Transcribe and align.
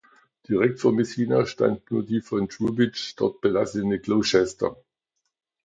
Direkt 0.49 0.79
vor 0.79 0.93
Messina 0.93 1.45
stand 1.45 1.91
nur 1.91 2.03
die 2.03 2.21
von 2.21 2.49
Troubridge 2.49 3.13
dort 3.17 3.39
belassene 3.39 3.99
"Gloucester". 3.99 4.75